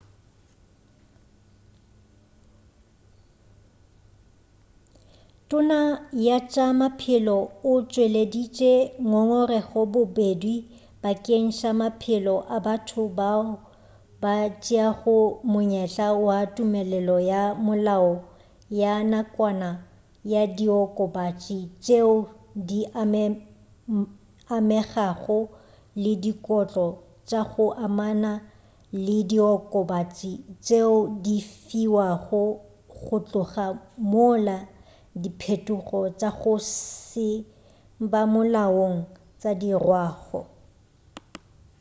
tona 5.49 5.81
ya 6.27 6.37
tša 6.51 6.65
maphelo 6.79 7.39
o 7.69 7.71
tšweleditše 7.89 8.73
ngongorego 9.09 9.81
bobedi 9.93 10.55
bakeng 11.01 11.47
sa 11.59 11.69
maphelo 11.81 12.35
a 12.55 12.57
batho 12.65 13.03
bao 13.19 13.49
ba 14.21 14.33
tšeago 14.63 15.17
monyetla 15.51 16.07
wa 16.27 16.37
tumelelo 16.55 17.17
ya 17.31 17.41
molao 17.65 18.11
ya 18.81 18.93
nakwana 19.11 19.69
ya 20.33 20.41
diokobatši 20.57 21.59
tšeo 21.83 22.13
di 22.67 22.79
amegago 24.57 25.39
le 26.03 26.11
dikotlo 26.23 26.87
tša 27.27 27.41
go 27.51 27.65
amana 27.85 28.31
le 29.05 29.17
diokobatši 29.31 30.31
tšeo 30.65 30.95
di 31.23 31.35
fiwago 31.65 32.43
go 33.01 33.15
tloga 33.27 33.65
mola 34.11 34.57
diphetogo 35.21 35.99
tša 36.19 36.29
go 36.39 36.53
se 36.77 37.27
ba 38.11 38.21
molaong 38.33 38.97
di 39.41 39.51
dirwago 39.61 40.39